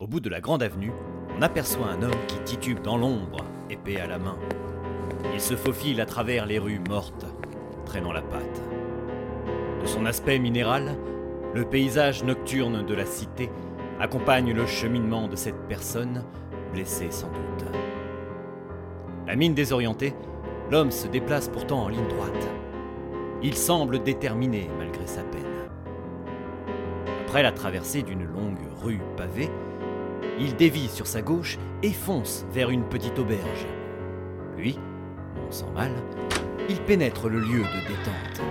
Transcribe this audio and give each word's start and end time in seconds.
Au 0.00 0.06
bout 0.06 0.20
de 0.20 0.30
la 0.30 0.40
grande 0.40 0.62
avenue, 0.62 0.92
on 1.36 1.42
aperçoit 1.42 1.88
un 1.88 2.04
homme 2.04 2.26
qui 2.28 2.38
titube 2.44 2.80
dans 2.82 2.96
l'ombre, 2.96 3.44
épée 3.68 3.98
à 3.98 4.06
la 4.06 4.20
main. 4.20 4.38
Il 5.34 5.40
se 5.40 5.56
faufile 5.56 6.00
à 6.00 6.06
travers 6.06 6.46
les 6.46 6.60
rues 6.60 6.80
mortes, 6.88 7.26
traînant 7.84 8.12
la 8.12 8.22
patte. 8.22 8.62
De 9.82 9.86
son 9.86 10.06
aspect 10.06 10.38
minéral, 10.38 10.96
le 11.52 11.64
paysage 11.64 12.22
nocturne 12.22 12.86
de 12.86 12.94
la 12.94 13.06
cité 13.06 13.50
accompagne 13.98 14.52
le 14.52 14.66
cheminement 14.66 15.26
de 15.26 15.34
cette 15.34 15.66
personne, 15.66 16.24
blessée 16.72 17.10
sans 17.10 17.32
doute. 17.32 17.64
La 19.26 19.34
mine 19.34 19.54
désorientée, 19.54 20.14
l'homme 20.70 20.92
se 20.92 21.08
déplace 21.08 21.48
pourtant 21.48 21.82
en 21.82 21.88
ligne 21.88 22.06
droite. 22.06 22.48
Il 23.42 23.56
semble 23.56 24.00
déterminé 24.04 24.70
malgré 24.78 25.08
sa 25.08 25.22
peine. 25.22 25.42
Après 27.26 27.42
la 27.42 27.50
traversée 27.50 28.04
d'une 28.04 28.22
longue 28.22 28.62
rue 28.80 29.00
pavée, 29.16 29.50
il 30.38 30.56
dévie 30.56 30.88
sur 30.88 31.06
sa 31.06 31.22
gauche 31.22 31.58
et 31.82 31.92
fonce 31.92 32.46
vers 32.52 32.70
une 32.70 32.84
petite 32.84 33.18
auberge. 33.18 33.66
Puis, 34.56 34.78
non 35.36 35.50
sans 35.50 35.70
mal, 35.70 35.92
il 36.68 36.80
pénètre 36.80 37.28
le 37.28 37.40
lieu 37.40 37.60
de 37.60 37.88
détente. 37.88 38.46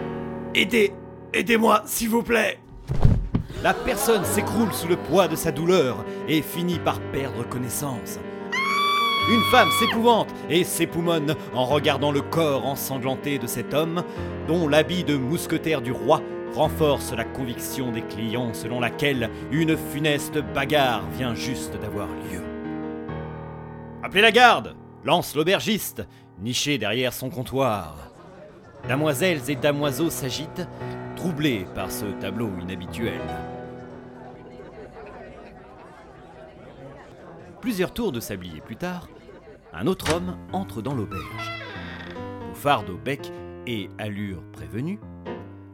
Aidez 0.56 0.94
Aidez-moi, 1.34 1.84
s'il 1.86 2.09
vous 2.09 2.23
plaît 2.23 2.58
La 3.62 3.73
personne 3.73 4.23
s'écroule 4.23 4.72
sous 4.73 4.88
le 4.88 4.95
poids 4.95 5.28
de 5.28 5.36
sa 5.36 5.52
douleur 5.52 6.04
et 6.28 6.42
finit 6.42 6.80
par 6.80 7.00
perdre 7.12 7.48
connaissance. 7.48 8.20
Une 9.30 9.52
femme 9.52 9.70
s'épouvante 9.78 10.34
et 10.50 10.64
s'époumonne 10.64 11.36
en 11.54 11.66
regardant 11.66 12.14
le 12.14 12.22
corps 12.22 12.66
ensanglanté 12.66 13.40
de 13.40 13.48
cet 13.48 13.73
homme, 13.73 14.04
dont 14.48 14.70
l'habit 14.70 15.04
de 15.04 15.18
mousquetaire 15.18 15.81
du 15.81 15.92
roi 15.92 16.22
renforce 16.54 17.14
la 17.14 17.24
conviction 17.24 17.92
des 17.92 18.02
clients 18.02 18.54
selon 18.54 18.80
laquelle 18.80 19.30
une 19.52 19.78
funeste 19.78 20.40
bagarre 20.54 21.04
vient 21.12 21.36
juste 21.36 21.80
d'avoir 21.80 22.08
lieu. 22.08 22.42
Appelez 24.04 24.22
la 24.22 24.32
garde 24.32 24.76
lance 25.03 25.36
l'aubergiste, 25.36 26.06
niché 26.40 26.78
derrière 26.78 27.14
son 27.14 27.30
comptoir. 27.30 28.12
Damoiselles 28.88 29.50
et 29.50 29.56
damoiseaux 29.56 30.09
s'agitent, 30.09 30.68
troublés 31.16 31.66
par 31.73 31.92
ce 31.92 32.06
tableau 32.20 32.52
inhabituel. 32.62 33.22
Plusieurs 37.62 37.94
tours 37.94 38.12
de 38.12 38.20
sablier 38.20 38.62
plus 38.62 38.75
tard, 38.75 39.08
un 39.73 39.88
autre 39.88 40.14
homme 40.16 40.38
entre 40.53 40.81
dans 40.81 40.94
l'auberge. 40.94 41.52
Au 42.52 42.56
fardeau 42.56 42.98
bec 42.98 43.31
et 43.66 43.90
allure 43.98 44.44
prévenue, 44.52 45.00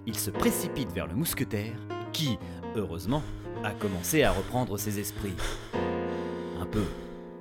il 0.06 0.18
se 0.18 0.30
précipite 0.30 0.92
vers 0.92 1.08
le 1.08 1.16
mousquetaire 1.16 1.76
qui, 2.12 2.38
heureusement, 2.76 3.24
a 3.64 3.72
commencé 3.72 4.24
à 4.24 4.32
reprendre 4.32 4.78
ses 4.78 5.00
esprits. 5.00 5.36
Un 6.60 6.66
peu, 6.66 6.84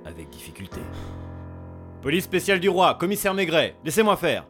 avec 0.05 0.29
difficulté. 0.29 0.79
Police 2.01 2.25
spéciale 2.25 2.59
du 2.59 2.69
roi, 2.69 2.95
commissaire 2.95 3.33
Maigret, 3.33 3.75
laissez-moi 3.83 4.17
faire. 4.17 4.47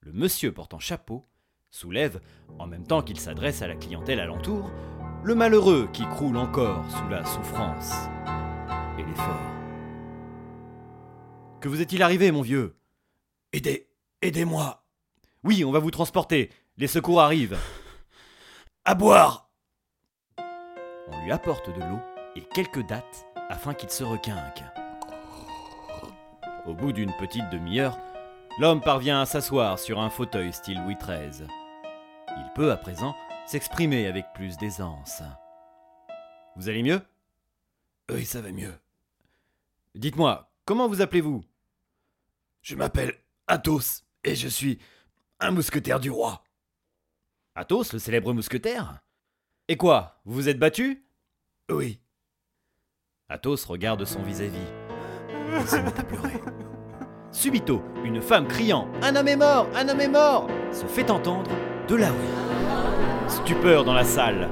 Le 0.00 0.12
monsieur 0.12 0.52
portant 0.52 0.78
chapeau 0.78 1.26
soulève, 1.70 2.20
en 2.58 2.66
même 2.66 2.86
temps 2.86 3.02
qu'il 3.02 3.18
s'adresse 3.20 3.62
à 3.62 3.68
la 3.68 3.76
clientèle 3.76 4.20
alentour, 4.20 4.70
le 5.22 5.34
malheureux 5.34 5.88
qui 5.92 6.04
croule 6.06 6.36
encore 6.36 6.84
sous 6.90 7.08
la 7.08 7.24
souffrance 7.24 7.92
et 8.98 9.02
l'effort. 9.02 9.50
Que 11.60 11.68
vous 11.68 11.80
est-il 11.80 12.02
arrivé, 12.02 12.32
mon 12.32 12.42
vieux? 12.42 12.76
Aidez 13.52 13.88
Aidez-moi 14.22 14.84
Oui, 15.44 15.64
on 15.64 15.70
va 15.70 15.78
vous 15.78 15.90
transporter. 15.90 16.50
Les 16.80 16.86
secours 16.86 17.20
arrivent. 17.20 17.58
À 18.86 18.94
boire 18.94 19.50
On 20.38 21.24
lui 21.24 21.30
apporte 21.30 21.68
de 21.68 21.78
l'eau 21.78 22.00
et 22.36 22.40
quelques 22.40 22.86
dattes 22.86 23.26
afin 23.50 23.74
qu'il 23.74 23.90
se 23.90 24.02
requinque. 24.02 24.64
Au 26.64 26.72
bout 26.72 26.92
d'une 26.92 27.12
petite 27.18 27.50
demi-heure, 27.50 27.98
l'homme 28.58 28.80
parvient 28.80 29.20
à 29.20 29.26
s'asseoir 29.26 29.78
sur 29.78 30.00
un 30.00 30.08
fauteuil 30.08 30.54
style 30.54 30.80
Louis 30.80 30.96
XIII. 30.96 31.46
Il 32.38 32.50
peut 32.54 32.72
à 32.72 32.78
présent 32.78 33.14
s'exprimer 33.46 34.06
avec 34.06 34.24
plus 34.34 34.56
d'aisance. 34.56 35.20
Vous 36.56 36.70
allez 36.70 36.82
mieux? 36.82 37.02
Oui, 38.10 38.24
ça 38.24 38.40
va 38.40 38.52
mieux. 38.52 38.72
Dites-moi, 39.96 40.50
comment 40.64 40.88
vous 40.88 41.02
appelez-vous? 41.02 41.44
Je 42.62 42.74
m'appelle 42.74 43.18
Athos 43.48 44.06
et 44.24 44.34
je 44.34 44.48
suis 44.48 44.78
un 45.40 45.50
mousquetaire 45.50 46.00
du 46.00 46.10
roi. 46.10 46.42
Athos, 47.56 47.92
le 47.92 47.98
célèbre 47.98 48.32
mousquetaire 48.32 49.00
Et 49.68 49.76
quoi 49.76 50.20
Vous 50.24 50.34
vous 50.34 50.48
êtes 50.48 50.58
battu? 50.58 51.04
Oui. 51.70 52.00
Athos 53.28 53.66
regarde 53.66 54.04
son 54.04 54.22
vis-à-vis. 54.22 54.58
Il 55.56 55.66
se 55.68 55.76
met 55.76 55.98
à 55.98 56.02
pleurer. 56.04 56.40
Subito, 57.32 57.82
une 58.04 58.20
femme 58.20 58.46
criant 58.48 58.88
Un 59.02 59.14
homme 59.16 59.28
est 59.28 59.36
mort 59.36 59.68
Un 59.74 59.88
homme 59.88 60.00
est 60.00 60.08
mort 60.08 60.48
se 60.72 60.86
fait 60.86 61.10
entendre 61.10 61.50
de 61.88 61.96
la 61.96 62.10
rue. 62.10 63.28
Stupeur 63.28 63.84
dans 63.84 63.94
la 63.94 64.04
salle. 64.04 64.48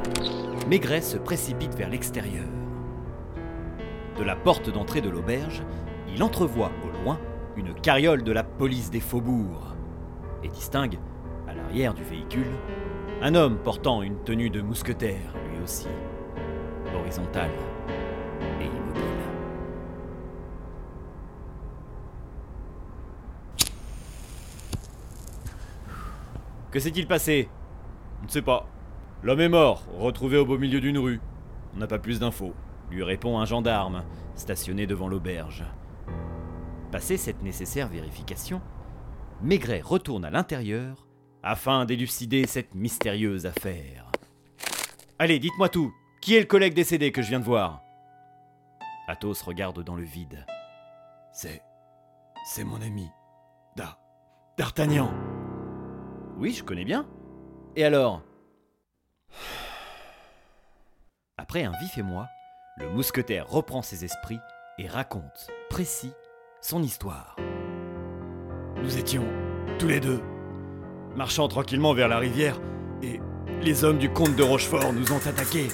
Maigret 0.68 1.00
se 1.00 1.16
précipite 1.16 1.74
vers 1.74 1.88
l'extérieur. 1.88 2.46
De 4.16 4.24
la 4.24 4.34
porte 4.34 4.70
d'entrée 4.70 5.00
de 5.00 5.08
l'auberge, 5.08 5.62
il 6.12 6.22
entrevoit 6.22 6.72
au 6.84 7.04
loin 7.04 7.20
une 7.56 7.72
carriole 7.74 8.24
de 8.24 8.32
la 8.32 8.42
police 8.42 8.90
des 8.90 9.00
faubourgs 9.00 9.76
et 10.42 10.48
distingue, 10.48 10.98
à 11.48 11.54
l'arrière 11.54 11.94
du 11.94 12.02
véhicule, 12.02 12.50
un 13.20 13.34
homme 13.34 13.58
portant 13.58 14.02
une 14.02 14.22
tenue 14.22 14.50
de 14.50 14.60
mousquetaire, 14.60 15.34
lui 15.50 15.62
aussi, 15.62 15.88
horizontale 16.94 17.50
et 18.60 18.64
immobile. 18.64 19.02
Que 26.70 26.78
s'est-il 26.78 27.08
passé? 27.08 27.48
On 28.22 28.26
ne 28.26 28.30
sait 28.30 28.42
pas. 28.42 28.68
L'homme 29.24 29.40
est 29.40 29.48
mort, 29.48 29.82
retrouvé 29.98 30.36
au 30.36 30.44
beau 30.44 30.58
milieu 30.58 30.80
d'une 30.80 30.98
rue. 30.98 31.20
On 31.74 31.78
n'a 31.78 31.88
pas 31.88 31.98
plus 31.98 32.20
d'infos, 32.20 32.54
lui 32.90 33.02
répond 33.02 33.40
un 33.40 33.44
gendarme, 33.44 34.04
stationné 34.36 34.86
devant 34.86 35.08
l'auberge. 35.08 35.64
Passé 36.92 37.16
cette 37.16 37.42
nécessaire 37.42 37.88
vérification, 37.88 38.60
Maigret 39.42 39.80
retourne 39.84 40.24
à 40.24 40.30
l'intérieur 40.30 41.07
afin 41.42 41.84
d'élucider 41.84 42.46
cette 42.46 42.74
mystérieuse 42.74 43.46
affaire. 43.46 44.10
Allez, 45.18 45.38
dites-moi 45.38 45.68
tout. 45.68 45.92
Qui 46.20 46.36
est 46.36 46.40
le 46.40 46.46
collègue 46.46 46.74
décédé 46.74 47.12
que 47.12 47.22
je 47.22 47.28
viens 47.28 47.40
de 47.40 47.44
voir? 47.44 47.82
Athos 49.06 49.44
regarde 49.44 49.82
dans 49.82 49.94
le 49.94 50.02
vide. 50.02 50.44
C'est. 51.32 51.62
C'est 52.44 52.64
mon 52.64 52.80
ami. 52.82 53.08
Da. 53.76 53.98
D'Artagnan. 54.56 55.12
Oui, 56.36 56.52
je 56.52 56.64
connais 56.64 56.84
bien. 56.84 57.08
Et 57.76 57.84
alors? 57.84 58.22
Après 61.36 61.64
un 61.64 61.72
vif 61.78 61.96
émoi, 61.96 62.28
le 62.76 62.90
mousquetaire 62.90 63.48
reprend 63.48 63.82
ses 63.82 64.04
esprits 64.04 64.40
et 64.78 64.86
raconte, 64.86 65.50
précis, 65.70 66.12
son 66.60 66.82
histoire. 66.82 67.36
Nous 68.76 68.98
étions 68.98 69.26
tous 69.78 69.88
les 69.88 70.00
deux 70.00 70.22
marchant 71.16 71.48
tranquillement 71.48 71.94
vers 71.94 72.08
la 72.08 72.18
rivière 72.18 72.60
et 73.02 73.20
les 73.62 73.84
hommes 73.84 73.98
du 73.98 74.08
comte 74.10 74.36
de 74.36 74.42
Rochefort 74.42 74.92
nous 74.92 75.12
ont 75.12 75.20
attaqués 75.26 75.68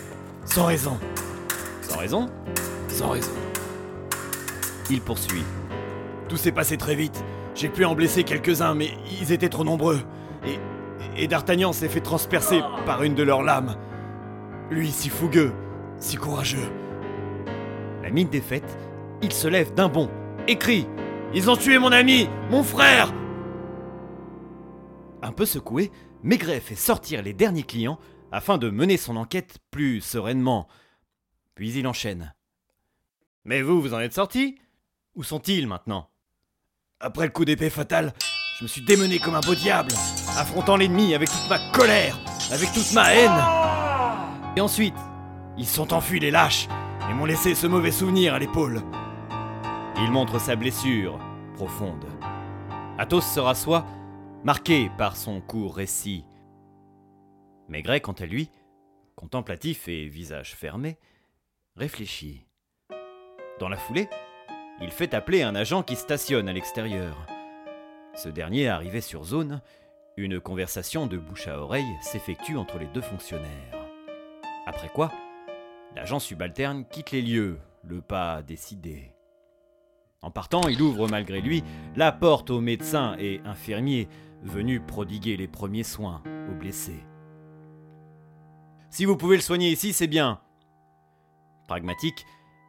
sans 0.44 0.66
raison. 0.66 0.98
Sans 1.82 1.98
raison? 1.98 2.26
Sans 2.88 3.10
raison. 3.10 3.32
Il 4.90 5.00
poursuit. 5.00 5.44
Tout 6.28 6.36
s'est 6.36 6.52
passé 6.52 6.76
très 6.76 6.94
vite. 6.94 7.24
J'ai 7.54 7.68
pu 7.68 7.84
en 7.84 7.94
blesser 7.94 8.24
quelques-uns, 8.24 8.74
mais 8.74 8.90
ils 9.20 9.32
étaient 9.32 9.48
trop 9.48 9.64
nombreux. 9.64 10.00
Et, 10.46 10.58
et 11.22 11.28
D'Artagnan 11.28 11.72
s'est 11.72 11.88
fait 11.88 12.00
transpercer 12.00 12.60
par 12.84 13.02
une 13.02 13.14
de 13.14 13.22
leurs 13.22 13.42
lames. 13.42 13.76
Lui, 14.70 14.90
si 14.90 15.08
fougueux, 15.08 15.52
si 15.98 16.16
courageux. 16.16 16.68
La 18.02 18.10
mine 18.10 18.28
défaite, 18.28 18.76
il 19.22 19.32
se 19.32 19.48
lève 19.48 19.72
d'un 19.74 19.88
bond 19.88 20.10
et 20.46 20.56
crie 20.56 20.86
Ils 21.32 21.48
ont 21.50 21.56
tué 21.56 21.78
mon 21.78 21.92
ami, 21.92 22.28
mon 22.50 22.62
frère 22.62 23.12
Un 25.24 25.32
peu 25.32 25.46
secoué, 25.46 25.90
Maigret 26.22 26.60
fait 26.60 26.74
sortir 26.74 27.22
les 27.22 27.32
derniers 27.32 27.62
clients 27.62 27.98
afin 28.30 28.58
de 28.58 28.68
mener 28.68 28.98
son 28.98 29.16
enquête 29.16 29.56
plus 29.70 30.02
sereinement. 30.02 30.68
Puis 31.54 31.72
il 31.72 31.86
enchaîne. 31.86 32.34
Mais 33.46 33.62
vous, 33.62 33.80
vous 33.80 33.94
en 33.94 34.00
êtes 34.00 34.12
sortis 34.12 34.58
Où 35.14 35.22
sont-ils 35.22 35.66
maintenant? 35.66 36.10
Après 37.00 37.24
le 37.24 37.32
coup 37.32 37.46
d'épée 37.46 37.70
fatal, 37.70 38.12
je 38.58 38.64
me 38.64 38.68
suis 38.68 38.82
démené 38.82 39.18
comme 39.18 39.34
un 39.34 39.40
beau 39.40 39.54
diable, 39.54 39.92
affrontant 40.36 40.76
l'ennemi 40.76 41.14
avec 41.14 41.30
toute 41.30 41.48
ma 41.48 41.70
colère, 41.72 42.18
avec 42.52 42.70
toute 42.74 42.92
ma 42.92 43.14
haine. 43.14 44.54
Et 44.58 44.60
ensuite 44.60 44.94
Ils 45.56 45.66
sont 45.66 45.94
enfuis, 45.94 46.20
les 46.20 46.30
lâches, 46.30 46.68
et 47.08 47.14
m'ont 47.14 47.24
laissé 47.24 47.54
ce 47.54 47.66
mauvais 47.66 47.92
souvenir 47.92 48.34
à 48.34 48.38
l'épaule. 48.38 48.82
Il 50.02 50.10
montre 50.10 50.38
sa 50.38 50.54
blessure 50.54 51.18
profonde. 51.54 52.04
Athos 52.98 53.22
se 53.22 53.40
rassoit, 53.40 53.86
marqué 54.44 54.90
par 54.98 55.16
son 55.16 55.40
court 55.40 55.74
récit. 55.74 56.24
Maigret, 57.68 58.00
quant 58.00 58.12
à 58.12 58.26
lui, 58.26 58.50
contemplatif 59.16 59.88
et 59.88 60.06
visage 60.06 60.54
fermé, 60.54 60.98
réfléchit. 61.76 62.46
Dans 63.58 63.70
la 63.70 63.78
foulée, 63.78 64.08
il 64.82 64.90
fait 64.90 65.14
appeler 65.14 65.42
un 65.42 65.54
agent 65.54 65.82
qui 65.82 65.96
stationne 65.96 66.48
à 66.48 66.52
l'extérieur. 66.52 67.26
Ce 68.14 68.28
dernier 68.28 68.68
arrivé 68.68 69.00
sur 69.00 69.24
zone, 69.24 69.62
une 70.18 70.38
conversation 70.40 71.06
de 71.06 71.16
bouche 71.16 71.48
à 71.48 71.58
oreille 71.58 71.96
s'effectue 72.02 72.58
entre 72.58 72.78
les 72.78 72.86
deux 72.88 73.00
fonctionnaires. 73.00 73.88
Après 74.66 74.90
quoi, 74.90 75.10
l'agent 75.96 76.18
subalterne 76.18 76.84
quitte 76.90 77.12
les 77.12 77.22
lieux, 77.22 77.58
le 77.82 78.02
pas 78.02 78.42
décidé. 78.42 79.14
En 80.20 80.30
partant, 80.30 80.62
il 80.68 80.80
ouvre 80.80 81.08
malgré 81.08 81.40
lui 81.40 81.62
la 81.96 82.10
porte 82.10 82.50
aux 82.50 82.60
médecins 82.60 83.16
et 83.18 83.40
infirmiers 83.44 84.08
venus 84.44 84.80
prodiguer 84.86 85.36
les 85.36 85.48
premiers 85.48 85.82
soins 85.82 86.22
aux 86.50 86.54
blessés. 86.54 87.04
Si 88.90 89.04
vous 89.04 89.16
pouvez 89.16 89.36
le 89.36 89.42
soigner 89.42 89.70
ici, 89.70 89.92
c'est 89.92 90.06
bien. 90.06 90.40
Pragmatique, 91.66 92.24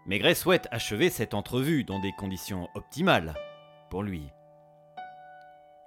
Maigret 0.07 0.35
souhaite 0.35 0.67
achever 0.71 1.09
cette 1.09 1.33
entrevue 1.33 1.83
dans 1.83 1.99
des 1.99 2.13
conditions 2.17 2.67
optimales 2.75 3.35
pour 3.89 4.01
lui. 4.01 4.31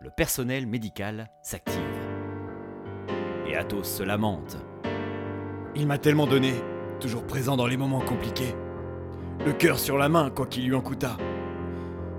Le 0.00 0.10
personnel 0.10 0.66
médical 0.66 1.30
s'active. 1.42 1.80
Et 3.46 3.56
Athos 3.56 3.84
se 3.84 4.02
lamente. 4.02 4.58
Il 5.74 5.86
m'a 5.86 5.98
tellement 5.98 6.26
donné, 6.26 6.52
toujours 7.00 7.26
présent 7.26 7.56
dans 7.56 7.66
les 7.66 7.76
moments 7.76 8.00
compliqués. 8.00 8.54
Le 9.44 9.52
cœur 9.52 9.78
sur 9.78 9.96
la 9.96 10.08
main, 10.08 10.30
quoi 10.30 10.46
qu'il 10.46 10.66
lui 10.66 10.74
en 10.74 10.80
coûtât. 10.80 11.16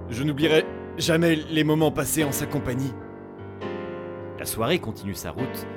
Je 0.10 0.24
n'oublierai 0.24 0.66
jamais 0.98 1.36
les 1.36 1.64
moments 1.64 1.92
passés 1.92 2.24
en 2.24 2.32
sa 2.32 2.48
compagnie. 2.48 2.94
La 4.40 4.46
soirée 4.46 4.80
continue 4.80 5.16
sa 5.16 5.32
route, 5.32 5.68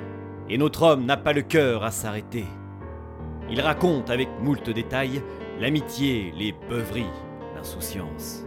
et 0.47 0.57
notre 0.57 0.83
homme 0.83 1.03
n'a 1.03 1.17
pas 1.17 1.33
le 1.33 1.41
cœur 1.41 1.83
à 1.83 1.91
s'arrêter. 1.91 2.45
Il 3.49 3.59
raconte 3.59 4.09
avec 4.09 4.29
moult 4.39 4.69
détails 4.69 5.21
l'amitié, 5.59 6.33
les 6.37 6.55
beuveries, 6.69 7.03
l'insouciance. 7.57 8.45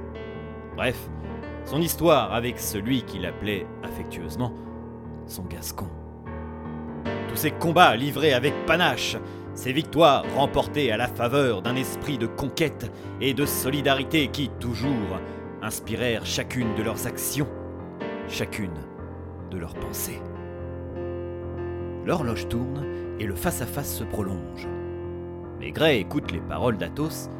Bref, 0.75 0.99
son 1.67 1.83
histoire 1.83 2.33
avec 2.33 2.59
celui 2.59 3.03
qu'il 3.03 3.27
appelait 3.27 3.67
affectueusement 3.83 4.55
son 5.27 5.43
Gascon. 5.43 5.91
Tous 7.29 7.37
ces 7.37 7.51
combats 7.51 7.95
livrés 7.95 8.33
avec 8.33 8.55
panache, 8.65 9.19
ces 9.53 9.75
victoires 9.75 10.25
remportées 10.35 10.93
à 10.93 10.97
la 10.97 11.09
faveur 11.09 11.61
d'un 11.61 11.77
esprit 11.77 12.17
de 12.17 12.27
conquête 12.27 12.91
et 13.21 13.35
de 13.35 13.45
solidarité 13.45 14.29
qui, 14.29 14.49
toujours, 14.61 15.21
inspirèrent 15.61 16.25
chacune 16.25 16.75
de 16.75 16.83
leurs 16.83 17.07
actions, 17.07 17.49
chacune 18.29 18.73
de 19.51 19.59
leurs 19.59 19.75
pensées. 19.75 20.21
L'horloge 22.05 22.49
tourne 22.49 22.85
et 23.19 23.27
le 23.27 23.35
face-à-face 23.35 23.93
se 23.93 24.05
prolonge. 24.05 24.69
Maigret 25.59 25.99
écoute 26.01 26.31
les 26.33 26.41
paroles 26.41 26.77
d'Athos 26.77 27.31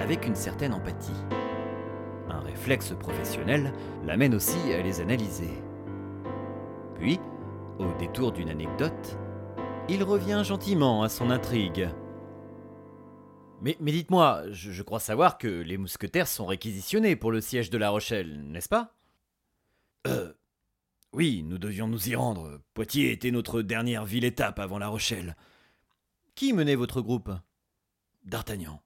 avec 0.00 0.26
une 0.26 0.34
certaine 0.34 0.72
empathie. 0.72 1.24
Un 2.28 2.40
réflexe 2.40 2.94
professionnel 2.98 3.72
l'amène 4.04 4.34
aussi 4.34 4.72
à 4.72 4.82
les 4.82 5.00
analyser. 5.00 5.50
Puis, 6.98 7.18
au 7.78 7.86
détour 7.98 8.32
d'une 8.32 8.48
anecdote, 8.48 9.18
il 9.88 10.02
revient 10.02 10.42
gentiment 10.44 11.02
à 11.02 11.08
son 11.08 11.30
intrigue. 11.30 11.88
Mais, 13.62 13.76
dites-moi, 13.80 14.44
je, 14.50 14.70
je 14.70 14.82
crois 14.82 15.00
savoir 15.00 15.36
que 15.36 15.48
les 15.48 15.76
mousquetaires 15.76 16.28
sont 16.28 16.46
réquisitionnés 16.46 17.16
pour 17.16 17.30
le 17.30 17.40
siège 17.40 17.68
de 17.68 17.76
La 17.78 17.90
Rochelle, 17.90 18.42
n'est-ce 18.48 18.68
pas? 18.68 18.94
Euh. 20.06 20.32
Oui, 21.12 21.42
nous 21.44 21.58
devions 21.58 21.88
nous 21.88 22.08
y 22.08 22.14
rendre. 22.14 22.60
Poitiers 22.72 23.10
était 23.10 23.32
notre 23.32 23.62
dernière 23.62 24.04
ville 24.04 24.24
étape 24.24 24.60
avant 24.60 24.78
La 24.78 24.86
Rochelle. 24.86 25.36
Qui 26.36 26.52
menait 26.52 26.76
votre 26.76 27.00
groupe? 27.00 27.32
D'Artagnan. 28.24 28.80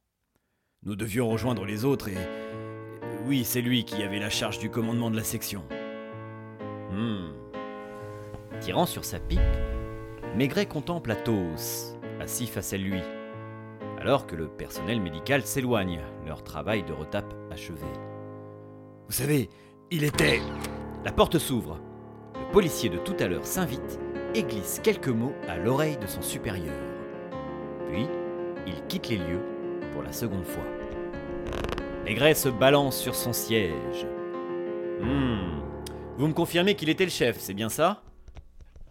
Nous 0.84 0.96
devions 0.96 1.28
rejoindre 1.28 1.66
les 1.66 1.84
autres 1.84 2.08
et. 2.08 2.16
Oui, 3.26 3.44
c'est 3.44 3.60
lui 3.60 3.84
qui 3.84 4.02
avait 4.02 4.20
la 4.20 4.30
charge 4.30 4.58
du 4.58 4.70
commandement 4.70 5.10
de 5.10 5.16
la 5.16 5.24
section. 5.24 5.64
Hmm. 6.90 7.32
Tirant 8.60 8.86
sur 8.86 9.04
sa 9.04 9.20
pipe, 9.20 9.40
Maigret 10.34 10.66
contemple 10.66 11.10
Athos, 11.10 11.96
assis 12.20 12.46
face 12.46 12.72
à 12.72 12.78
lui, 12.78 13.00
alors 13.98 14.26
que 14.26 14.36
le 14.36 14.48
personnel 14.48 15.00
médical 15.00 15.42
s'éloigne, 15.42 16.00
leur 16.26 16.42
travail 16.42 16.84
de 16.84 16.92
retape 16.92 17.34
achevé. 17.50 17.86
Vous 19.06 19.12
savez, 19.12 19.50
il 19.90 20.04
était. 20.04 20.40
La 21.04 21.12
porte 21.12 21.38
s'ouvre. 21.38 21.80
Le 22.54 22.60
policier 22.60 22.88
de 22.88 22.98
tout 22.98 23.16
à 23.18 23.26
l'heure 23.26 23.44
s'invite 23.44 23.98
et 24.32 24.44
glisse 24.44 24.80
quelques 24.80 25.08
mots 25.08 25.34
à 25.48 25.56
l'oreille 25.56 25.96
de 25.96 26.06
son 26.06 26.22
supérieur. 26.22 26.72
Puis, 27.88 28.06
il 28.64 28.80
quitte 28.86 29.08
les 29.08 29.16
lieux 29.16 29.42
pour 29.92 30.04
la 30.04 30.12
seconde 30.12 30.44
fois. 30.44 30.62
Maigret 32.04 32.34
se 32.34 32.48
balance 32.48 32.96
sur 32.96 33.16
son 33.16 33.32
siège. 33.32 34.06
Hmm. 35.00 35.62
Vous 36.16 36.28
me 36.28 36.32
confirmez 36.32 36.76
qu'il 36.76 36.90
était 36.90 37.02
le 37.02 37.10
chef, 37.10 37.40
c'est 37.40 37.54
bien 37.54 37.68
ça? 37.68 38.04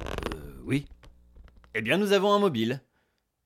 Euh, 0.01 0.62
oui. 0.65 0.86
Eh 1.74 1.81
bien, 1.81 1.98
nous 1.98 2.12
avons 2.12 2.33
un 2.33 2.39
mobile. 2.39 2.81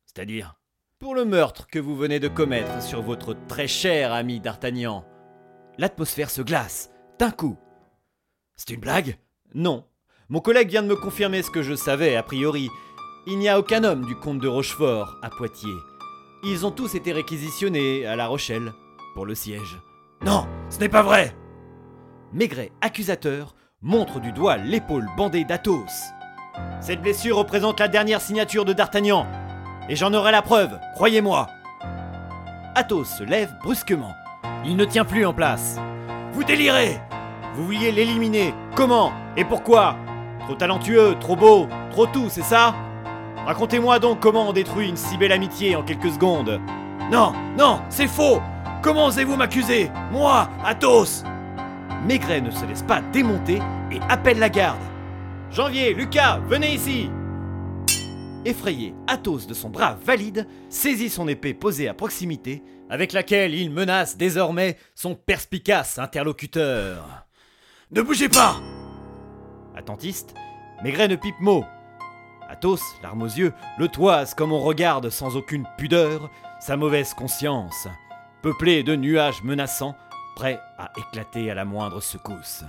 C'est-à-dire 0.07 0.55
Pour 0.97 1.13
le 1.13 1.25
meurtre 1.25 1.67
que 1.67 1.77
vous 1.77 1.95
venez 1.95 2.19
de 2.19 2.27
commettre 2.27 2.81
sur 2.81 3.03
votre 3.03 3.35
très 3.45 3.67
cher 3.67 4.13
ami 4.13 4.39
d'Artagnan. 4.39 5.05
L'atmosphère 5.77 6.31
se 6.31 6.41
glace, 6.41 6.89
d'un 7.19 7.29
coup. 7.29 7.55
C'est 8.55 8.73
une 8.73 8.81
blague? 8.81 9.19
Non. 9.53 9.85
Mon 10.29 10.41
collègue 10.41 10.69
vient 10.69 10.83
de 10.83 10.89
me 10.89 10.95
confirmer 10.97 11.41
ce 11.41 11.49
que 11.49 11.61
je 11.61 11.73
savais 11.73 12.17
a 12.17 12.23
priori. 12.23 12.69
Il 13.27 13.37
n'y 13.39 13.47
a 13.47 13.57
aucun 13.57 13.85
homme 13.85 14.05
du 14.05 14.13
comte 14.15 14.39
de 14.39 14.47
Rochefort 14.49 15.15
à 15.21 15.29
Poitiers. 15.29 15.69
Ils 16.43 16.65
ont 16.65 16.71
tous 16.71 16.95
été 16.95 17.13
réquisitionnés 17.13 18.05
à 18.05 18.17
La 18.17 18.27
Rochelle 18.27 18.73
pour 19.15 19.25
le 19.25 19.35
siège. 19.35 19.79
Non, 20.25 20.45
ce 20.69 20.79
n'est 20.79 20.89
pas 20.89 21.01
vrai 21.01 21.33
Maigret, 22.33 22.73
accusateur, 22.81 23.55
montre 23.81 24.19
du 24.19 24.33
doigt 24.33 24.57
l'épaule 24.57 25.07
bandée 25.15 25.45
d'Athos. 25.45 26.11
Cette 26.81 27.01
blessure 27.01 27.37
représente 27.37 27.79
la 27.79 27.87
dernière 27.87 28.19
signature 28.19 28.65
de 28.65 28.73
D'Artagnan, 28.73 29.25
et 29.87 29.95
j'en 29.95 30.13
aurai 30.13 30.33
la 30.33 30.41
preuve, 30.41 30.77
croyez-moi. 30.95 31.47
Athos 32.75 33.05
se 33.05 33.23
lève 33.23 33.53
brusquement. 33.63 34.13
Il 34.65 34.75
ne 34.75 34.83
tient 34.83 35.05
plus 35.05 35.25
en 35.25 35.33
place. 35.33 35.77
Vous 36.33 36.43
délirez 36.43 36.99
Vous 37.55 37.65
vouliez 37.65 37.93
l'éliminer 37.93 38.53
Comment 38.75 39.13
Et 39.37 39.45
pourquoi? 39.45 39.95
Trop 40.47 40.55
talentueux, 40.55 41.17
trop 41.19 41.35
beau, 41.35 41.67
trop 41.91 42.05
tout, 42.05 42.29
c'est 42.29 42.41
ça? 42.41 42.73
Racontez-moi 43.45 43.99
donc 43.99 44.21
comment 44.21 44.47
on 44.47 44.53
détruit 44.53 44.87
une 44.87 44.95
si 44.95 45.17
belle 45.17 45.33
amitié 45.33 45.75
en 45.75 45.83
quelques 45.83 46.09
secondes. 46.09 46.61
Non, 47.11 47.33
non, 47.57 47.81
c'est 47.89 48.07
faux 48.07 48.39
Comment 48.81 49.07
osez-vous 49.07 49.35
m'accuser? 49.35 49.91
Moi, 50.09 50.49
Athos 50.63 51.25
Maigret 52.05 52.39
ne 52.39 52.51
se 52.51 52.65
laisse 52.65 52.81
pas 52.81 53.01
démonter 53.01 53.59
et 53.91 53.99
appelle 54.07 54.39
la 54.39 54.47
garde. 54.47 54.79
Janvier, 55.51 55.93
Lucas, 55.93 56.39
venez 56.47 56.75
ici 56.75 57.09
Effrayé, 58.45 58.95
Athos 59.05 59.47
de 59.49 59.53
son 59.53 59.69
bras 59.69 59.97
valide 60.01 60.47
saisit 60.69 61.09
son 61.09 61.27
épée 61.27 61.55
posée 61.55 61.89
à 61.89 61.93
proximité, 61.93 62.63
avec 62.89 63.11
laquelle 63.11 63.53
il 63.53 63.69
menace 63.69 64.15
désormais 64.15 64.77
son 64.95 65.13
perspicace 65.13 65.99
interlocuteur. 65.99 67.25
Ne 67.91 68.01
bougez 68.01 68.29
pas 68.29 68.55
Attentiste, 69.77 70.33
Maigret 70.83 71.07
ne 71.07 71.15
pipe 71.15 71.39
mot. 71.39 71.63
Athos, 72.49 72.79
larmes 73.03 73.21
aux 73.21 73.25
yeux, 73.25 73.53
le 73.77 73.87
toise 73.87 74.33
comme 74.33 74.51
on 74.51 74.59
regarde 74.59 75.09
sans 75.09 75.35
aucune 75.35 75.67
pudeur 75.77 76.29
sa 76.59 76.77
mauvaise 76.77 77.13
conscience, 77.13 77.87
peuplée 78.41 78.83
de 78.83 78.95
nuages 78.95 79.43
menaçants, 79.43 79.95
prêts 80.35 80.59
à 80.77 80.91
éclater 80.97 81.51
à 81.51 81.55
la 81.55 81.65
moindre 81.65 82.01
secousse. 82.01 82.63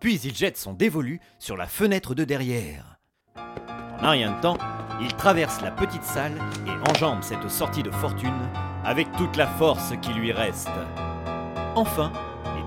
Puis 0.00 0.20
il 0.24 0.34
jette 0.34 0.56
son 0.56 0.72
dévolu 0.72 1.20
sur 1.38 1.56
la 1.56 1.66
fenêtre 1.66 2.14
de 2.14 2.24
derrière. 2.24 2.98
En 3.36 4.04
un 4.04 4.10
rien 4.10 4.32
de 4.36 4.40
temps, 4.40 4.58
il 5.00 5.14
traverse 5.14 5.60
la 5.60 5.70
petite 5.70 6.04
salle 6.04 6.38
et 6.66 6.90
enjambe 6.90 7.22
cette 7.22 7.48
sortie 7.48 7.82
de 7.82 7.90
fortune 7.90 8.48
avec 8.84 9.10
toute 9.12 9.36
la 9.36 9.46
force 9.46 9.92
qui 10.00 10.12
lui 10.12 10.32
reste. 10.32 10.70
Enfin, 11.74 12.12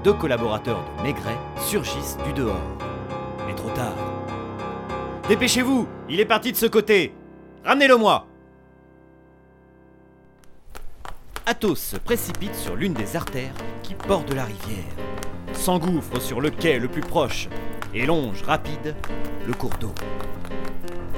deux 0.06 0.14
collaborateurs 0.14 0.86
de 1.00 1.04
Maigret 1.04 1.36
surgissent 1.58 2.18
du 2.28 2.34
dehors. 2.34 2.62
Mais 3.48 3.56
trop 3.56 3.72
tard. 3.72 3.96
Dépêchez-vous, 5.28 5.88
il 6.08 6.20
est 6.20 6.26
parti 6.26 6.52
de 6.52 6.58
ce 6.58 6.68
côté. 6.68 7.12
Ramenez-le 7.64 7.98
moi. 7.98 8.28
Athos 11.48 11.76
se 11.76 11.98
précipite 11.98 12.54
sur 12.54 12.76
l'une 12.76 12.94
des 12.94 13.16
artères 13.16 13.56
qui 13.82 13.96
bordent 14.08 14.34
la 14.34 14.46
rivière, 14.46 14.94
s'engouffre 15.54 16.22
sur 16.22 16.40
le 16.40 16.52
quai 16.52 16.78
le 16.78 16.88
plus 16.88 17.02
proche 17.02 17.50
et 17.96 18.06
longe 18.06 18.44
rapide 18.44 18.96
le 19.48 19.54
cours 19.54 19.76
d'eau. 19.80 19.94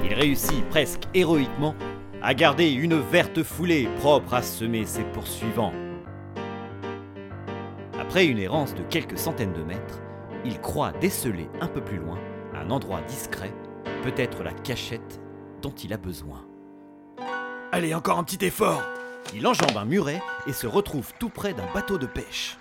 Il 0.06 0.14
réussit 0.14 0.64
presque 0.70 1.04
héroïquement 1.14 1.76
à 2.22 2.34
garder 2.34 2.72
une 2.72 2.98
verte 2.98 3.44
foulée 3.44 3.90
propre 4.00 4.34
à 4.34 4.42
semer 4.42 4.86
ses 4.86 5.04
poursuivants. 5.04 5.74
Après 8.08 8.26
une 8.26 8.40
errance 8.40 8.74
de 8.74 8.84
quelques 8.84 9.20
centaines 9.20 9.52
de 9.52 9.64
mètres, 9.64 10.00
il 10.46 10.62
croit 10.62 10.94
déceler 10.94 11.50
un 11.60 11.68
peu 11.68 11.82
plus 11.82 11.98
loin 11.98 12.18
un 12.56 12.72
endroit 12.72 13.02
discret, 13.02 13.54
peut-être 14.02 14.44
la 14.44 14.54
cachette 14.54 15.20
dont 15.62 15.74
il 15.84 15.92
a 15.92 15.98
besoin. 15.98 16.46
Allez, 17.74 17.94
encore 17.94 18.18
un 18.18 18.24
petit 18.24 18.46
effort. 18.46 18.82
Il 19.36 19.46
enjambe 19.46 19.76
un 19.76 19.84
muret 19.84 20.22
et 20.48 20.54
se 20.54 20.68
retrouve 20.68 21.12
tout 21.20 21.28
près 21.28 21.54
d'un 21.54 21.70
bateau 21.74 21.98
de 21.98 22.06
pêche. 22.06 22.58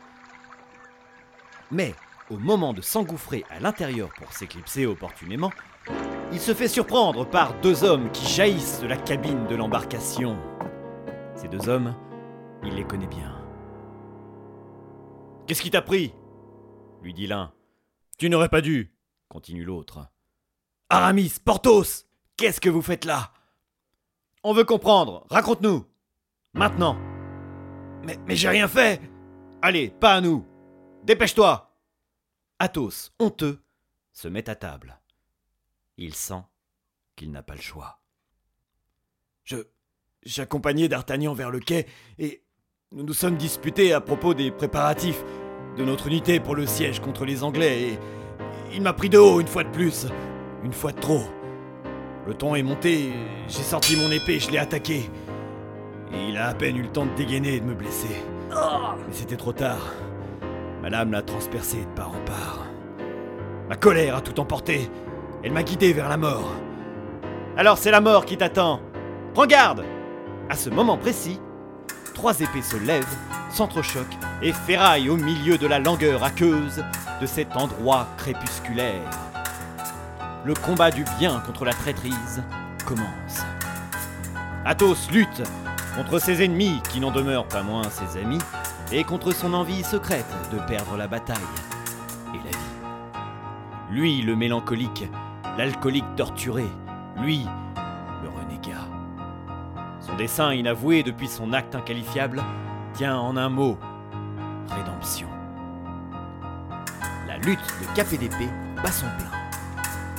Mais, 1.70 1.94
au 2.28 2.38
moment 2.38 2.72
de 2.72 2.80
s'engouffrer 2.80 3.44
à 3.48 3.60
l'intérieur 3.60 4.08
pour 4.16 4.32
s'éclipser 4.32 4.84
opportunément, 4.84 5.52
il 6.32 6.40
se 6.40 6.54
fait 6.54 6.66
surprendre 6.66 7.24
par 7.24 7.54
deux 7.60 7.84
hommes 7.84 8.10
qui 8.10 8.26
jaillissent 8.26 8.80
de 8.80 8.88
la 8.88 8.96
cabine 8.96 9.46
de 9.46 9.54
l'embarcation. 9.54 10.36
Ces 11.36 11.46
deux 11.46 11.68
hommes, 11.68 11.94
il 12.64 12.74
les 12.74 12.84
connaît 12.84 13.06
bien. 13.06 13.35
Qu'est-ce 15.46 15.62
qui 15.62 15.70
t'a 15.70 15.82
pris? 15.82 16.12
lui 17.02 17.14
dit 17.14 17.26
l'un. 17.26 17.52
Tu 18.18 18.28
n'aurais 18.28 18.48
pas 18.48 18.60
dû, 18.60 18.94
continue 19.28 19.64
l'autre. 19.64 20.08
Aramis, 20.88 21.34
Porthos, 21.44 22.06
qu'est-ce 22.36 22.60
que 22.60 22.68
vous 22.68 22.82
faites 22.82 23.04
là? 23.04 23.32
On 24.42 24.52
veut 24.52 24.64
comprendre, 24.64 25.26
raconte-nous. 25.30 25.84
Maintenant. 26.54 26.98
Mais, 28.02 28.18
mais 28.26 28.36
j'ai 28.36 28.48
rien 28.48 28.68
fait 28.68 29.00
Allez, 29.62 29.90
pas 29.90 30.14
à 30.14 30.20
nous. 30.20 30.46
Dépêche-toi. 31.04 31.76
Athos, 32.58 33.10
honteux, 33.18 33.62
se 34.12 34.28
met 34.28 34.48
à 34.48 34.54
table. 34.54 35.00
Il 35.96 36.14
sent 36.14 36.42
qu'il 37.16 37.30
n'a 37.30 37.42
pas 37.42 37.54
le 37.54 37.60
choix. 37.60 38.00
Je. 39.44 39.56
J'accompagnais 40.22 40.88
d'Artagnan 40.88 41.34
vers 41.34 41.50
le 41.52 41.60
quai 41.60 41.86
et 42.18 42.42
nous 42.90 43.04
nous 43.04 43.12
sommes 43.12 43.36
disputés 43.36 43.92
à 43.92 44.00
propos 44.00 44.34
des 44.34 44.50
préparatifs 44.50 45.22
de 45.76 45.84
notre 45.84 46.06
unité 46.06 46.40
pour 46.40 46.54
le 46.54 46.66
siège 46.66 47.00
contre 47.00 47.24
les 47.24 47.44
Anglais 47.44 47.82
et 47.82 47.98
il 48.72 48.82
m'a 48.82 48.92
pris 48.92 49.08
de 49.08 49.18
haut 49.18 49.40
une 49.40 49.46
fois 49.46 49.62
de 49.62 49.68
plus, 49.68 50.06
une 50.64 50.72
fois 50.72 50.92
de 50.92 51.00
trop. 51.00 51.22
Le 52.26 52.34
ton 52.34 52.54
est 52.54 52.62
monté, 52.62 53.12
j'ai 53.46 53.62
sorti 53.62 53.96
mon 53.96 54.10
épée, 54.10 54.40
je 54.40 54.50
l'ai 54.50 54.58
attaqué. 54.58 55.10
Et 56.12 56.28
il 56.28 56.36
a 56.36 56.48
à 56.48 56.54
peine 56.54 56.76
eu 56.76 56.82
le 56.82 56.88
temps 56.88 57.06
de 57.06 57.14
dégainer 57.14 57.56
et 57.56 57.60
de 57.60 57.66
me 57.66 57.74
blesser. 57.74 58.22
Mais 58.50 59.12
c'était 59.12 59.36
trop 59.36 59.52
tard. 59.52 59.92
Ma 60.82 60.88
lame 60.88 61.12
l'a 61.12 61.22
transpercé 61.22 61.78
de 61.78 61.94
part 61.94 62.10
en 62.10 62.24
part. 62.24 62.66
Ma 63.68 63.76
colère 63.76 64.16
a 64.16 64.20
tout 64.20 64.38
emporté. 64.40 64.90
Elle 65.42 65.52
m'a 65.52 65.62
guidé 65.62 65.92
vers 65.92 66.08
la 66.08 66.16
mort. 66.16 66.52
Alors 67.56 67.78
c'est 67.78 67.90
la 67.90 68.00
mort 68.00 68.24
qui 68.24 68.36
t'attend. 68.36 68.80
Prends 69.34 69.46
garde 69.46 69.84
À 70.48 70.56
ce 70.56 70.70
moment 70.70 70.96
précis, 70.96 71.40
trois 72.16 72.40
épées 72.40 72.62
se 72.62 72.78
lèvent, 72.78 73.04
s'entrechoquent 73.50 74.16
et 74.40 74.52
ferraillent 74.52 75.10
au 75.10 75.18
milieu 75.18 75.58
de 75.58 75.66
la 75.66 75.78
langueur 75.78 76.24
aqueuse 76.24 76.82
de 77.20 77.26
cet 77.26 77.54
endroit 77.56 78.08
crépusculaire. 78.16 79.10
Le 80.46 80.54
combat 80.54 80.90
du 80.90 81.04
bien 81.18 81.40
contre 81.40 81.66
la 81.66 81.74
traîtrise 81.74 82.42
commence. 82.86 83.44
Athos 84.64 85.10
lutte 85.12 85.42
contre 85.94 86.18
ses 86.18 86.42
ennemis 86.42 86.80
qui 86.90 87.00
n'en 87.00 87.10
demeurent 87.10 87.48
pas 87.48 87.62
moins 87.62 87.90
ses 87.90 88.18
amis 88.18 88.40
et 88.92 89.04
contre 89.04 89.32
son 89.32 89.52
envie 89.52 89.84
secrète 89.84 90.24
de 90.52 90.58
perdre 90.66 90.96
la 90.96 91.08
bataille 91.08 91.36
et 92.32 92.38
la 92.38 92.50
vie. 92.50 93.90
Lui, 93.90 94.22
le 94.22 94.36
mélancolique, 94.36 95.04
l'alcoolique 95.58 96.16
torturé, 96.16 96.64
lui. 97.18 97.46
Son 100.16 100.22
dessein 100.22 100.54
inavoué 100.54 101.02
depuis 101.02 101.28
son 101.28 101.52
acte 101.52 101.74
inqualifiable 101.74 102.42
tient 102.94 103.18
en 103.18 103.36
un 103.36 103.50
mot 103.50 103.76
rédemption. 104.66 105.28
La 107.28 107.36
lutte 107.36 107.60
de 107.82 108.16
d'épée 108.16 108.48
bat 108.82 108.90
son 108.90 109.04
plein. 109.18 109.30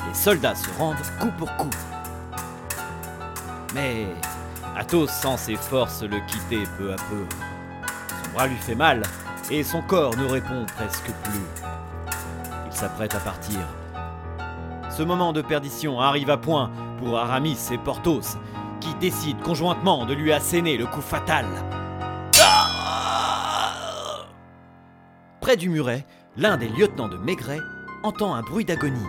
Les 0.07 0.13
soldats 0.13 0.53
se 0.53 0.69
rendent 0.77 0.97
coup 1.19 1.31
pour 1.39 1.51
coup. 1.57 1.71
Mais 3.73 4.05
Athos 4.77 5.07
sent 5.07 5.37
ses 5.37 5.55
forces 5.55 6.03
le 6.03 6.19
quitter 6.27 6.61
peu 6.77 6.93
à 6.93 6.95
peu. 6.95 7.25
Son 8.23 8.31
bras 8.33 8.45
lui 8.45 8.57
fait 8.57 8.75
mal 8.75 9.01
et 9.49 9.63
son 9.63 9.81
corps 9.81 10.15
ne 10.15 10.25
répond 10.25 10.67
presque 10.75 11.11
plus. 11.23 11.65
Il 12.67 12.71
s'apprête 12.71 13.15
à 13.15 13.19
partir. 13.19 13.61
Ce 14.95 15.01
moment 15.01 15.33
de 15.33 15.41
perdition 15.41 15.99
arrive 15.99 16.29
à 16.29 16.37
point 16.37 16.69
pour 16.99 17.17
Aramis 17.17 17.57
et 17.71 17.79
Porthos, 17.79 18.37
décident 18.97 19.41
conjointement 19.41 20.05
de 20.05 20.13
lui 20.13 20.31
asséner 20.33 20.77
le 20.77 20.85
coup 20.85 21.01
fatal. 21.01 21.45
Près 25.41 25.55
du 25.55 25.69
muret, 25.69 26.05
l'un 26.35 26.57
des 26.57 26.67
lieutenants 26.67 27.07
de 27.07 27.17
Maigret 27.17 27.59
entend 28.03 28.35
un 28.35 28.41
bruit 28.41 28.65
d'agonie. 28.65 29.07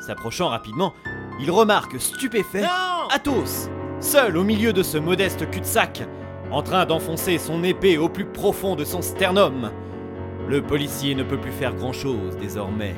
S'approchant 0.00 0.48
rapidement, 0.48 0.92
il 1.40 1.50
remarque 1.50 2.00
stupéfait 2.00 2.64
Athos, 3.10 3.70
seul 4.00 4.36
au 4.36 4.44
milieu 4.44 4.72
de 4.72 4.82
ce 4.82 4.98
modeste 4.98 5.50
cul-de-sac, 5.50 6.02
en 6.50 6.62
train 6.62 6.86
d'enfoncer 6.86 7.38
son 7.38 7.64
épée 7.64 7.98
au 7.98 8.08
plus 8.08 8.26
profond 8.26 8.76
de 8.76 8.84
son 8.84 9.02
sternum. 9.02 9.70
Le 10.48 10.62
policier 10.62 11.14
ne 11.14 11.22
peut 11.22 11.40
plus 11.40 11.52
faire 11.52 11.74
grand-chose 11.74 12.36
désormais. 12.38 12.94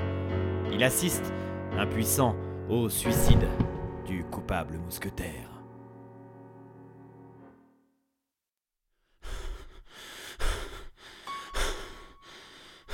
Il 0.73 0.85
assiste, 0.85 1.33
impuissant, 1.79 2.37
au 2.69 2.89
suicide 2.89 3.49
du 4.07 4.25
coupable 4.25 4.79
mousquetaire. 4.79 5.50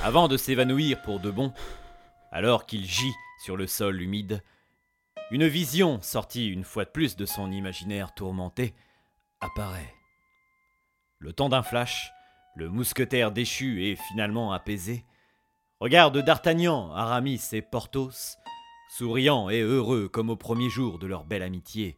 Avant 0.07 0.29
de 0.29 0.37
s'évanouir 0.37 1.01
pour 1.01 1.19
de 1.19 1.29
bon, 1.29 1.51
alors 2.31 2.65
qu'il 2.65 2.85
gît 2.85 3.13
sur 3.43 3.57
le 3.57 3.67
sol 3.67 4.01
humide, 4.01 4.41
une 5.31 5.45
vision, 5.45 6.01
sortie 6.01 6.47
une 6.47 6.63
fois 6.63 6.85
de 6.85 6.89
plus 6.91 7.17
de 7.17 7.25
son 7.25 7.51
imaginaire 7.51 8.13
tourmenté, 8.13 8.73
apparaît. 9.41 9.93
Le 11.19 11.33
temps 11.33 11.49
d'un 11.49 11.61
flash, 11.61 12.13
le 12.55 12.69
mousquetaire 12.69 13.33
déchu 13.33 13.83
et 13.83 13.97
finalement 13.97 14.53
apaisé 14.53 15.03
regarde 15.81 16.17
D'Artagnan, 16.19 16.93
Aramis 16.93 17.41
et 17.51 17.61
Porthos, 17.61 18.37
souriants 18.89 19.49
et 19.49 19.59
heureux 19.59 20.07
comme 20.07 20.29
au 20.29 20.37
premier 20.37 20.69
jour 20.69 20.99
de 20.99 21.07
leur 21.07 21.25
belle 21.25 21.43
amitié, 21.43 21.97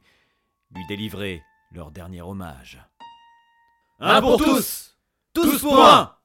lui 0.72 0.82
délivrer 0.88 1.44
leur 1.72 1.92
dernier 1.92 2.24
hommage. 2.24 2.84
Un 4.00 4.20
pour 4.20 4.38
tous 4.38 4.98
Tous 5.32 5.60
pour 5.60 5.86
un 5.86 6.19